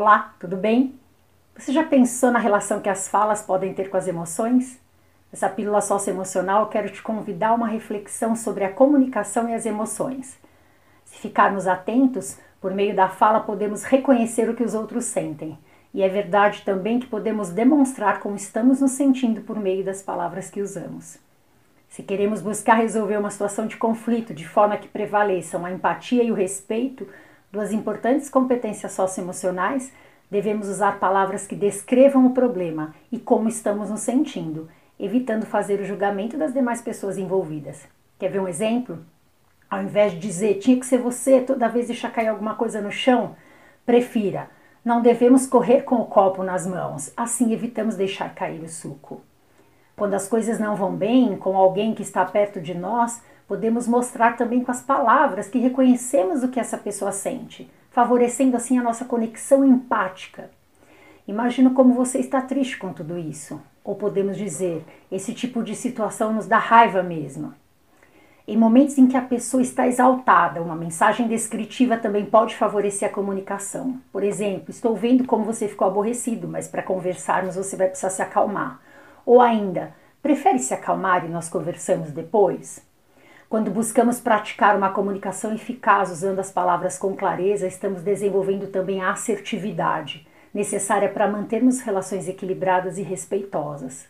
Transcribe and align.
Olá, 0.00 0.32
tudo 0.38 0.56
bem? 0.56 0.94
Você 1.56 1.72
já 1.72 1.82
pensou 1.82 2.30
na 2.30 2.38
relação 2.38 2.78
que 2.78 2.88
as 2.88 3.08
falas 3.08 3.42
podem 3.42 3.74
ter 3.74 3.90
com 3.90 3.96
as 3.96 4.06
emoções? 4.06 4.78
Nessa 5.32 5.48
pílula 5.48 5.80
socioemocional, 5.80 6.68
quero 6.68 6.88
te 6.88 7.02
convidar 7.02 7.48
a 7.48 7.54
uma 7.54 7.66
reflexão 7.66 8.36
sobre 8.36 8.62
a 8.62 8.72
comunicação 8.72 9.48
e 9.48 9.54
as 9.54 9.66
emoções. 9.66 10.38
Se 11.04 11.18
ficarmos 11.18 11.66
atentos, 11.66 12.38
por 12.60 12.72
meio 12.72 12.94
da 12.94 13.08
fala 13.08 13.40
podemos 13.40 13.82
reconhecer 13.82 14.48
o 14.48 14.54
que 14.54 14.62
os 14.62 14.72
outros 14.72 15.04
sentem. 15.06 15.58
E 15.92 16.00
é 16.00 16.08
verdade 16.08 16.62
também 16.64 17.00
que 17.00 17.08
podemos 17.08 17.50
demonstrar 17.50 18.20
como 18.20 18.36
estamos 18.36 18.80
nos 18.80 18.92
sentindo 18.92 19.40
por 19.40 19.58
meio 19.58 19.84
das 19.84 20.00
palavras 20.00 20.48
que 20.48 20.62
usamos. 20.62 21.18
Se 21.88 22.04
queremos 22.04 22.40
buscar 22.40 22.74
resolver 22.74 23.16
uma 23.16 23.30
situação 23.30 23.66
de 23.66 23.76
conflito 23.76 24.32
de 24.32 24.46
forma 24.46 24.76
que 24.76 24.86
prevaleçam 24.86 25.66
a 25.66 25.72
empatia 25.72 26.22
e 26.22 26.30
o 26.30 26.36
respeito, 26.36 27.04
duas 27.50 27.72
importantes 27.72 28.28
competências 28.28 28.92
socioemocionais, 28.92 29.92
devemos 30.30 30.68
usar 30.68 30.98
palavras 30.98 31.46
que 31.46 31.56
descrevam 31.56 32.26
o 32.26 32.34
problema 32.34 32.94
e 33.10 33.18
como 33.18 33.48
estamos 33.48 33.90
nos 33.90 34.00
sentindo, 34.00 34.68
evitando 34.98 35.46
fazer 35.46 35.80
o 35.80 35.84
julgamento 35.84 36.36
das 36.36 36.52
demais 36.52 36.82
pessoas 36.82 37.16
envolvidas. 37.16 37.86
Quer 38.18 38.30
ver 38.30 38.40
um 38.40 38.48
exemplo? 38.48 38.98
Ao 39.70 39.82
invés 39.82 40.12
de 40.12 40.18
dizer 40.18 40.54
tinha 40.54 40.78
que 40.78 40.86
ser 40.86 40.98
você 40.98 41.40
toda 41.40 41.68
vez 41.68 41.86
deixar 41.86 42.10
cair 42.10 42.28
alguma 42.28 42.54
coisa 42.54 42.80
no 42.80 42.90
chão, 42.90 43.36
prefira 43.86 44.48
não 44.88 45.02
devemos 45.02 45.46
correr 45.46 45.82
com 45.82 45.96
o 45.96 46.06
copo 46.06 46.42
nas 46.42 46.66
mãos, 46.66 47.12
assim 47.14 47.52
evitamos 47.52 47.94
deixar 47.94 48.34
cair 48.34 48.62
o 48.62 48.68
suco. 48.68 49.20
Quando 49.94 50.14
as 50.14 50.26
coisas 50.26 50.58
não 50.58 50.76
vão 50.76 50.96
bem 50.96 51.36
com 51.36 51.56
alguém 51.58 51.94
que 51.94 52.02
está 52.02 52.24
perto 52.24 52.58
de 52.58 52.72
nós, 52.72 53.20
Podemos 53.48 53.88
mostrar 53.88 54.36
também 54.36 54.62
com 54.62 54.70
as 54.70 54.82
palavras 54.82 55.48
que 55.48 55.58
reconhecemos 55.58 56.42
o 56.42 56.48
que 56.48 56.60
essa 56.60 56.76
pessoa 56.76 57.10
sente, 57.10 57.68
favorecendo 57.90 58.54
assim 58.58 58.78
a 58.78 58.82
nossa 58.82 59.06
conexão 59.06 59.64
empática. 59.64 60.50
Imagino 61.26 61.70
como 61.72 61.94
você 61.94 62.18
está 62.18 62.42
triste 62.42 62.76
com 62.76 62.92
tudo 62.92 63.16
isso. 63.16 63.58
Ou 63.82 63.94
podemos 63.94 64.36
dizer, 64.36 64.84
esse 65.10 65.32
tipo 65.32 65.62
de 65.62 65.74
situação 65.74 66.34
nos 66.34 66.46
dá 66.46 66.58
raiva 66.58 67.02
mesmo. 67.02 67.54
Em 68.46 68.56
momentos 68.56 68.98
em 68.98 69.06
que 69.06 69.16
a 69.16 69.22
pessoa 69.22 69.62
está 69.62 69.86
exaltada, 69.86 70.60
uma 70.60 70.76
mensagem 70.76 71.26
descritiva 71.26 71.96
também 71.96 72.26
pode 72.26 72.54
favorecer 72.54 73.08
a 73.08 73.12
comunicação. 73.12 73.98
Por 74.12 74.22
exemplo, 74.22 74.70
estou 74.70 74.94
vendo 74.94 75.24
como 75.24 75.44
você 75.44 75.68
ficou 75.68 75.88
aborrecido, 75.88 76.46
mas 76.46 76.68
para 76.68 76.82
conversarmos 76.82 77.56
você 77.56 77.76
vai 77.76 77.88
precisar 77.88 78.10
se 78.10 78.20
acalmar. 78.20 78.78
Ou 79.24 79.40
ainda, 79.40 79.94
prefere 80.22 80.58
se 80.58 80.74
acalmar 80.74 81.24
e 81.24 81.28
nós 81.28 81.48
conversamos 81.48 82.10
depois? 82.10 82.87
Quando 83.48 83.70
buscamos 83.70 84.20
praticar 84.20 84.76
uma 84.76 84.90
comunicação 84.90 85.54
eficaz 85.54 86.10
usando 86.10 86.38
as 86.38 86.52
palavras 86.52 86.98
com 86.98 87.16
clareza, 87.16 87.66
estamos 87.66 88.02
desenvolvendo 88.02 88.66
também 88.66 89.00
a 89.00 89.10
assertividade, 89.10 90.26
necessária 90.52 91.08
para 91.08 91.26
mantermos 91.26 91.80
relações 91.80 92.28
equilibradas 92.28 92.98
e 92.98 93.02
respeitosas. 93.02 94.06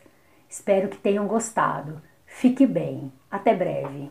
Espero 0.48 0.88
que 0.88 0.96
tenham 0.96 1.28
gostado. 1.28 2.02
Fique 2.26 2.66
bem. 2.66 3.12
Até 3.30 3.54
breve. 3.54 4.10